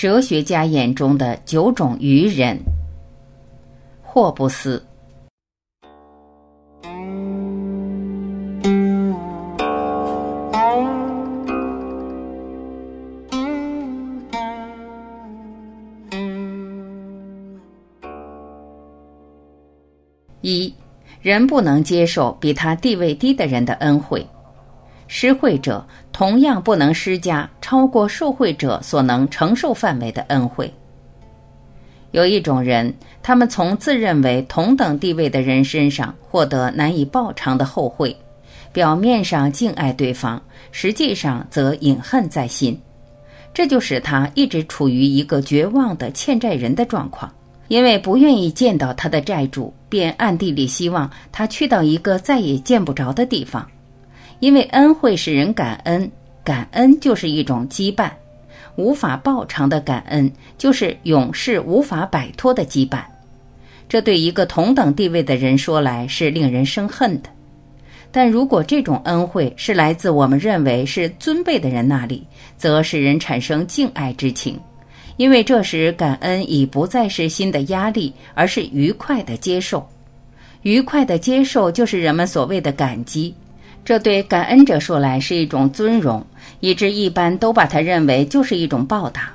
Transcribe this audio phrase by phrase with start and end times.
[0.00, 2.58] 哲学家眼中的九种愚人。
[4.00, 4.82] 霍布斯。
[20.40, 20.72] 一，
[21.20, 24.26] 人不能接受比他地位低的人的恩惠。
[25.12, 30.72] 施惠者同样不能施加超过受惠者所能承受范围的恩惠。
[32.12, 38.16] 有一种人，他们从自认为同等地位的人身上获得难以报偿的后惠，
[38.72, 40.40] 表面上敬爱对方，
[40.70, 42.80] 实际上则隐恨在心，
[43.52, 47.28] 这就使他一直处于一个绝望的欠债人的状况。
[47.66, 53.66] 因为不愿意见到他的债主，便暗地里希望他去到一个再也见不着的地方。
[54.40, 56.10] 因为恩惠使人感恩，
[56.42, 58.10] 感恩就是一种羁绊，
[58.76, 63.00] 无法报偿的感恩就是永世无法摆脱的羁绊。
[63.88, 67.28] 这对一个同等地位的人说来是令人生恨的，
[68.10, 74.58] 但如果这种恩惠是来自我们认为是尊卑的人那里，则使人产生敬爱之情，
[75.16, 79.86] 因为这时感恩已不再是新的压力，而是愉快的接受。
[80.62, 83.34] 愉快的接受就是人们所谓的感激。
[83.90, 86.24] 这对感恩者说来是一种尊荣，
[86.60, 89.32] 以致一般都把他认为就是一种报答。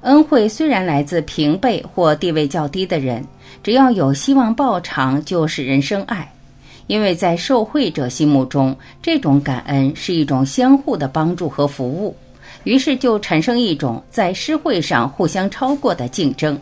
[0.00, 3.24] 恩惠虽然来自平辈或地位较低的人，
[3.62, 6.28] 只要有希望报偿，就使人生爱，
[6.88, 12.16] 因为在受惠者心目中，这种感恩是一种相互的帮助和服务，
[12.64, 16.58] 于是就产生一种在施惠上互相超过的竞争。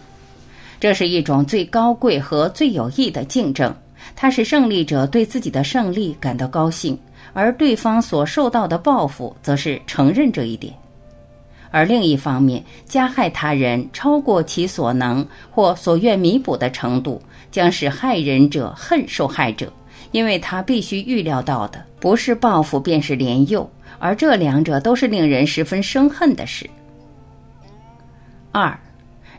[0.79, 3.75] 这是一种最高贵和最有益的竞争。
[4.15, 6.97] 它使胜利者对自己的胜利感到高兴，
[7.33, 10.73] 而对方所受到的报复则是承认这一点。
[11.71, 19.73] 而另一方面，加害他人超过其所能或所愿弥补的程度，将使害人者恨受害者，
[20.13, 23.69] 因为他必须预料到的不是报复，便是怜诱，
[23.99, 26.69] 而这两者都是令人十分生恨的事。
[28.53, 28.79] 二。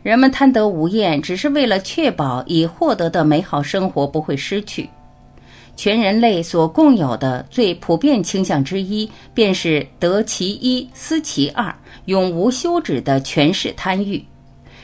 [0.02, 4.88] 人们贪得无厌，只是为了确保已获得的美好生活不会失去。
[5.76, 11.72] 全人类所共有的最普遍倾向之一，便是得其一，思其二，
[12.06, 14.24] 永无休止的权势贪欲。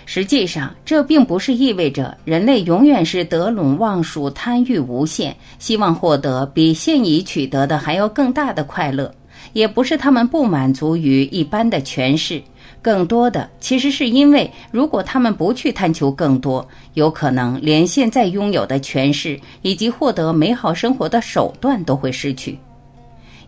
[0.05, 9.15] 实际上，这并不是意味着人类永远是得陇望蜀、贪欲无限，希望获得比现已取得的还要更大的快乐，
[9.53, 12.43] 也不是他们不满足于一般的权势。
[12.81, 22.59] 更多的其实是因为，如果他们不去探求更多，有可能连现在拥有的权势以及获得美好生活的手段都会失去。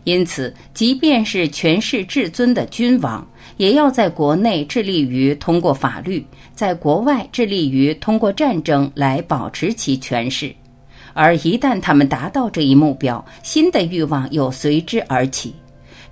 [0.03, 3.27] 因此，即便是权势至尊的君王，
[3.57, 10.53] 也要在国内致力于通过法律，在国外致力于通过战争来保持其权势。
[11.13, 15.55] 而一旦他们达到这一目标，新的欲望又随之而起。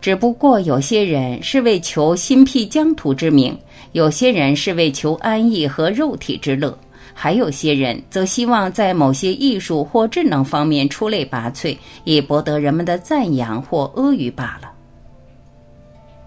[0.03, 3.57] 只不过有些人是为求心辟疆土之名，
[3.93, 6.77] 有些人是为求安逸和肉体之乐，
[7.13, 14.69] 还有些人则希望在某些艺术或智能方面出类拔萃，以博得人们的赞扬或阿谀罢了。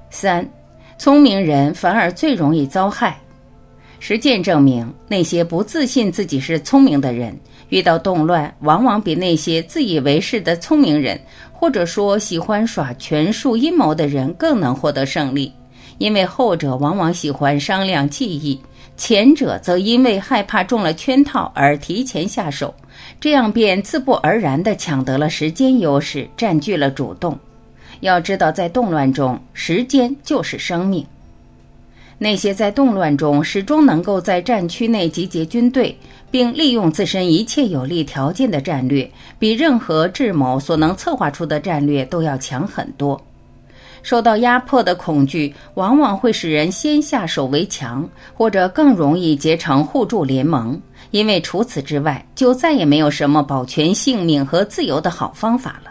[0.08, 0.48] 三，
[0.96, 3.20] 聪明人反而最容易遭害。
[4.08, 7.36] 实践证明，那些不自信自己是聪明的人，
[7.70, 11.20] 遇到动乱，往往比那些自以为是的聪明人。
[11.50, 15.52] 或者说，喜欢耍权术阴谋的人更能获得胜利，
[15.98, 18.60] 因为后者往往喜欢商量计议，
[18.96, 22.72] 前者则因为害怕中了圈套而提前下手，
[23.20, 27.36] 这样便自不而然地抢得了时间优势，占据了主动。
[27.98, 31.04] 要知道，在动乱中，时间就是生命。
[32.18, 35.94] 那些在动乱中始终能够在战区内集结军队，
[36.30, 43.20] 并利用自身一切有利条件的战略，比任何智谋所能策划出的战略都要强很多。
[44.02, 50.80] 受到压迫的恐惧往往会使人先下手为强，或者更容易结成互助联盟，
[51.10, 55.90] 因为除此之外，就再也没有什么保全性命和自由的好方法了。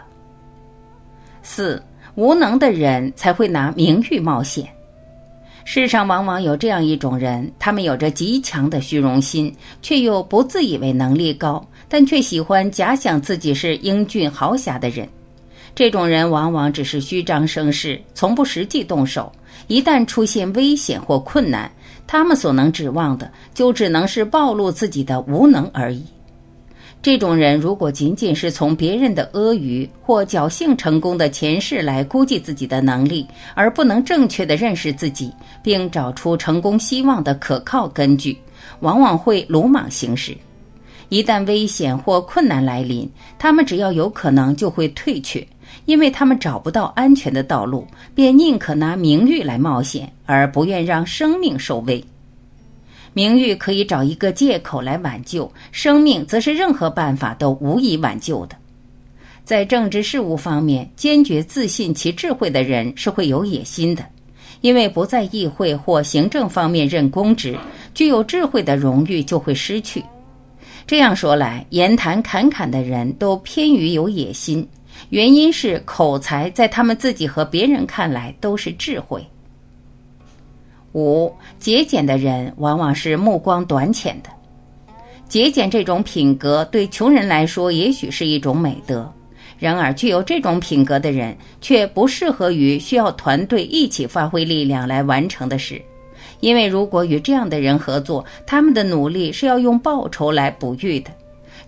[1.42, 1.80] 四
[2.14, 4.66] 无能的人才会拿名誉冒险。
[5.68, 9.52] 世上往往有这样一种人，他们有着极强的虚荣心，
[9.82, 15.08] 却又不自以为能力高，但却喜欢假想自己是英俊豪侠的人。
[15.74, 19.30] 这种人往往只是虚张声势，从不实际动手。
[19.66, 21.68] 一旦出现危险或困难，
[22.06, 26.04] 他们所能指望的就只能是暴露自己的无能而已。
[27.02, 35.32] 这种人如果仅仅是从别人的阿谀或侥幸成功的前世来估计自己的能力，而不能正确的认识自己，
[35.62, 38.36] 并找出成功希望的可靠根据，
[38.80, 40.36] 往往会鲁莽行事。
[41.08, 43.08] 一旦危险或困难来临，
[43.38, 45.46] 他们只要有可能就会退却，
[45.84, 52.04] 因为他们找不到安全的道路，便宁可拿名誉来冒险，而不愿让生命受危。
[53.16, 58.54] 名誉可以找一个借口来挽救，生命则是任何办法都无以挽救的。
[59.42, 64.04] 在政治事务方面，坚决自信其智慧的人是会有野心的，
[64.60, 67.56] 因为不在议会或行政方面任公职，
[67.94, 70.04] 具有智慧的荣誉就会失去。
[70.86, 74.68] 这样说来，言谈侃侃的人都偏于有野心，
[75.08, 79.26] 原因是口才在他们自己和别人看来都是智慧。
[80.96, 84.30] 五节俭的人往往是目光短浅的。
[85.28, 89.12] 节俭这种品格对穷人来说也许是一种美德，
[89.58, 95.82] 然而具有这种品格的人却不适合于需要团队一起发挥力量来完成的事，
[96.40, 101.10] 因为如果与这样的人合作，他们的努力是要用报酬来哺育的，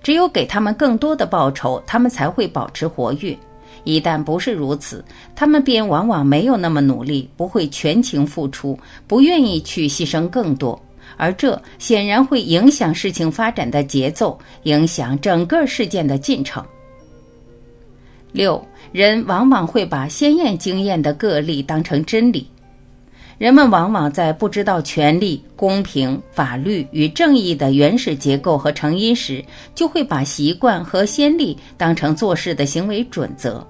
[0.03, 3.37] 只有给他们更多的报酬，他们才会保持活跃。
[3.85, 5.05] 一旦不是如此，
[5.35, 10.81] 他们便往往没有那么努力，不会全情付出，不愿意去牺牲更多，
[11.17, 16.65] 而这显然会影响事情发展的节奏，影响整个事件的进程。
[18.31, 22.47] 六人往往会把鲜艳经验的个例当成真理，
[23.39, 29.45] 人们往往在不知道权力、公平、法律与正义的原始结构和成因时，
[29.77, 33.65] 就会把习惯和先例当成做事的行为准则。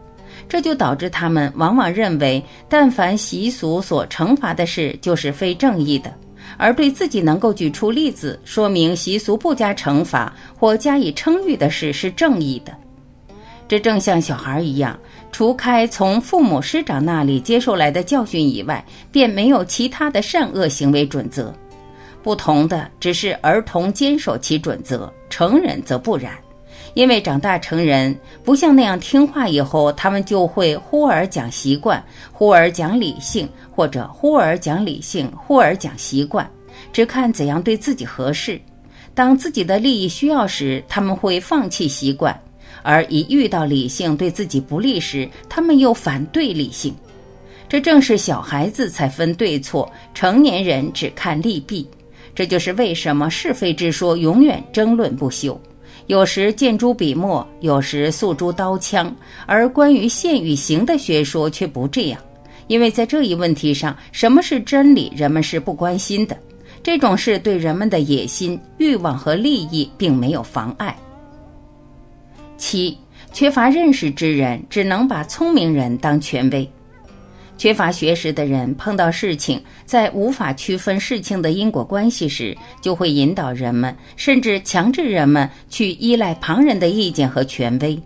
[0.48, 6.10] 这就导致他们往往认为，但凡习俗所惩罚的事就是非正义的，
[6.56, 12.72] 而对自己能够举出例子说明习俗不加惩罚或加以称誉的事是正义的。
[13.68, 14.98] 这正像小孩一样，
[15.30, 21.54] 除开从父母师长那里接受来的教训以外，便没有其他的善恶行为准则。
[22.22, 26.32] 不同的只是儿童坚守其准则，成人则不然。
[26.94, 32.02] 因为长大成人不像那样听话，以后他们就会忽而讲习惯，
[32.32, 36.50] 忽而讲理性，或者忽而讲理性，忽而讲习惯，
[36.92, 38.60] 只看怎样对自己合适。
[39.14, 42.34] 当自己的利益需要时，他们会放弃习惯；
[42.82, 46.94] 而一遇到理性对自己不利时，他们又反对理性。
[47.68, 51.86] 这正是小孩子才分对错，成年人只看利弊。
[52.34, 55.60] 这就是为什么是非之说永远争论不休。
[56.06, 59.14] 有时见诸笔墨，有时诉诸刀枪，
[59.44, 62.18] 而关于现与行的学说却不这样，
[62.68, 66.34] 因为在这一问题上，什么是真理，人们是不关心的。
[66.82, 70.96] 这种事对人们的野心、欲望和利益并没有妨碍。
[72.58, 72.98] 七，
[73.32, 76.70] 缺乏认识之人只能把聪明人当权威。
[77.56, 88.00] 缺乏学识的人碰到事情，在无法区分事情的因果关系时，就会引导人们，甚至强制人们去依赖旁人的意见和权威。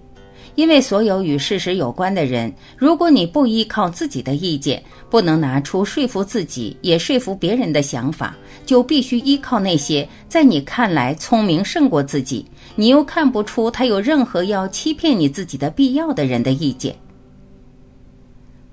[0.55, 12.45] 因为所有与事实有关的人，如果你不依靠自己的意见，不能拿出说服自己也说服别人的想法，就必须依靠那些在你看来聪明胜过自己，
[12.77, 16.95] 你又看不出他有任何要欺骗你自己的必要的人的意见。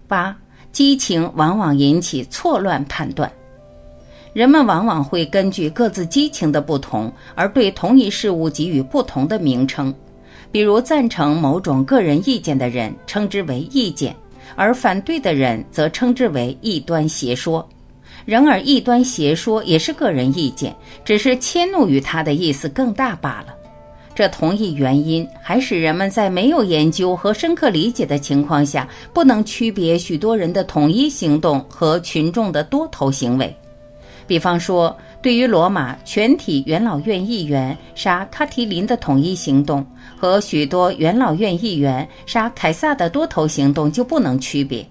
[0.07, 0.35] 八。
[0.71, 3.29] 激情往往引起错乱判断，
[4.33, 9.91] 人们往往会根据各自激情的不同而对同一事物给予不同的名称。
[10.51, 14.15] 比如，赞成某种个人意见的人称之为意见，
[14.55, 17.67] 而反对的人则称之为异端邪说。
[18.25, 20.75] 然而，异端邪说也是个人意见，
[21.05, 23.55] 只是迁怒于他的意思更大罢了。
[24.15, 33.55] 这同一原因还使人们在没有研究和深刻理解的情况下，不能区别许多人的统一行动和群众的多头行为。
[34.29, 39.83] 比方说，对于罗马全体元老院议员杀卡提林的统一行动，
[40.15, 44.87] 和许多元老院议员杀凯撒的多头行动就不能区别。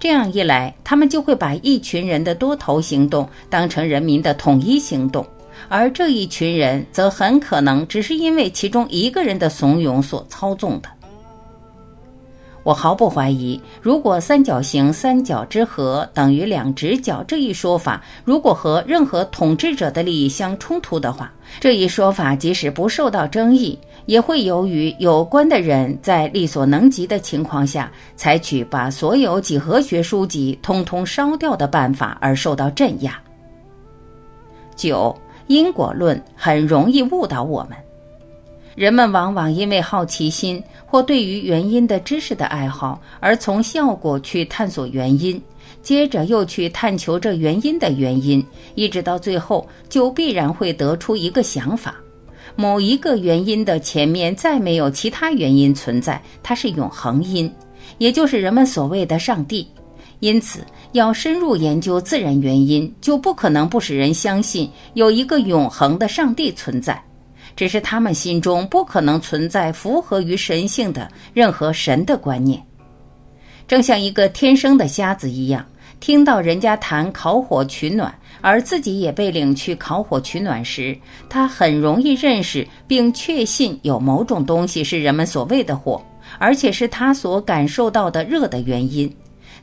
[0.00, 5.24] 这样一来，他们就会把一群人的多头行动当成人民的统一行动。
[5.68, 10.88] 而这一群人则很可能只是因为其中一个人的怂恿所操纵的。
[12.62, 33.20] 我毫不怀疑，如果三角形三角之和等于两直角这一说法，如果和任何统治者的利益相冲突的话，这一说法即使不受到争议，也会由于有关的人在力所能及的情况下，采取把所有几何学书籍通通烧掉的办法而受到镇压。
[34.76, 35.14] 九。
[35.48, 37.76] 因果论很容易误导我们。
[38.74, 45.40] 人们往往因为好奇心或对于原因的知识的爱好，而从效果去探索原因，
[45.82, 51.94] 接着又去探求这原因的原因，一直到最后，就必然会得出一个想法：
[52.56, 57.52] 某一个原因的前面再没有其他原因存在，它是永恒因，
[57.98, 59.68] 也就是人们所谓的上帝。
[60.20, 60.60] 因此，
[60.92, 67.02] 要深入研究自然原因，就不可能不使人相信有一个永恒的上帝存在。
[67.56, 72.60] 只是他们心中不可能存在符合于神性的任何神的观念，
[73.68, 75.64] 正像一个天生的瞎子一样，
[76.00, 80.96] 听到人家谈烤火取暖，而自己也被领去烤火取暖时，
[81.28, 86.02] 他很容易认识并确信有某种东西是人们所谓的火，
[86.38, 89.14] 而且是他所感受到的热的原因，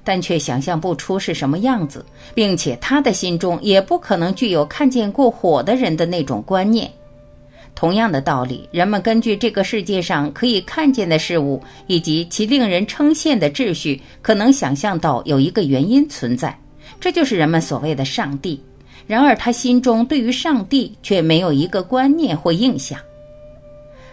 [0.03, 6.89] 但却想象不出是什么样子，并且他的心中也不可能具有看见过火的人的那种观念。
[7.79, 16.53] 同样的道理，人们根据这个世界上可以看见的事物以及其令人称羡的秩序，可能想象到有一个原因存在，
[16.99, 18.61] 这就是人们所谓的上帝。
[19.07, 22.99] 然而，他心中对于上帝却没有一个观念或印象。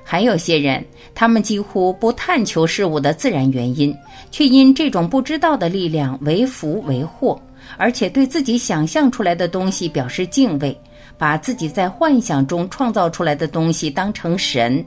[0.04, 3.92] 还有些人，他们几乎不探求事物的自然原因，
[4.30, 7.36] 却因这种不知道的力量为福为祸，
[7.76, 10.78] 而且对自己想象出来的东西表示敬畏。
[11.18, 14.84] 把自己在幻想中创造出来的东西当成神，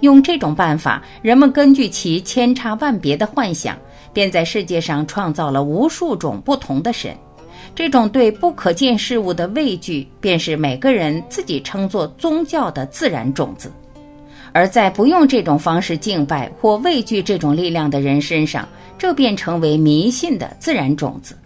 [0.00, 3.76] 用这种办法，人们根据其千差万别的幻想，
[4.12, 7.14] 便在世界上创造了无数种不同的神。
[7.74, 13.70] 这种对不可见事物的畏惧，便是每个人自己称作宗教的自然种子。
[14.52, 18.66] 而在不用这种方式敬拜或畏惧这种力量的人身上，
[18.96, 21.36] 这便成为迷信的自然种子。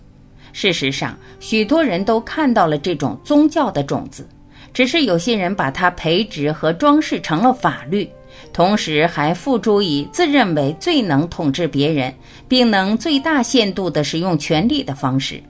[0.53, 4.29] 事实上，许多人都看到了这种宗教的种子，
[4.73, 8.09] 只是有些人把它培植和装饰成了法律，
[8.53, 12.13] 同时还付诸以自认为最能统治别人，
[12.49, 15.43] 并能最大限度地使用权力的方式。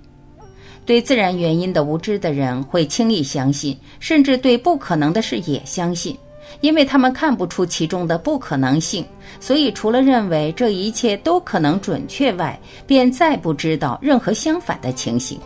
[0.86, 6.16] 对自然原因的无知的人会轻易相信，甚至对不可能的事也相信。
[6.60, 9.04] 因为他们看不出其中的不可能性，
[9.38, 15.38] 所以除了认为这一切都可能准确外，便再不知道任何相反的情形。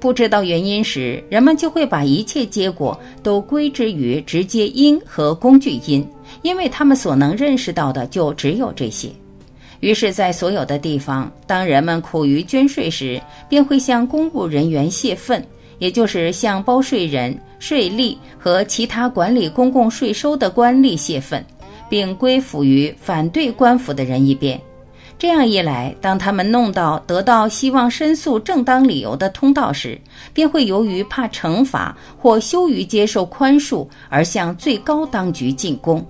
[0.00, 6.08] 不知道原因时，人们就会把一切结果都归之于直接因和工具因，
[6.42, 9.08] 因为他们所能认识到的就只有这些。
[9.80, 15.44] 于是，在所有的地方，当人们苦于捐税时，便会向公务人员泄愤。
[15.78, 21.44] 也就是向包税人、税吏和其他管理公共税收的官吏泄愤，
[21.88, 24.60] 并归附于反对官府的人一边。
[25.18, 30.00] 这样一来，当他们弄到得到希望申诉正当理由的通道时，
[30.32, 36.04] 便会由于怕惩罚或羞于接受宽恕而向最高当局进攻。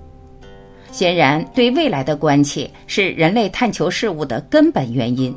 [0.90, 5.34] 显然，对未来的关切是人类探求事物的根本原因。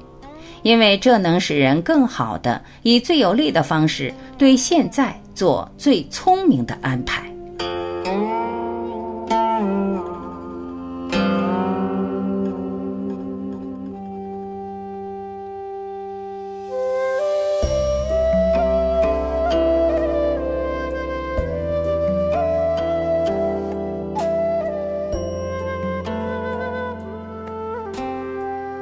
[0.63, 7.32] 因为这能使人更好的以最有利的方式对现在做最聪明的安排。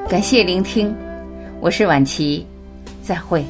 [0.09, 1.08] 感谢聆听。
[1.61, 2.45] 我是婉琪，
[3.03, 3.43] 再会。